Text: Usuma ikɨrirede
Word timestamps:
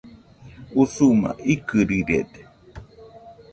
Usuma 0.81 1.29
ikɨrirede 1.53 2.41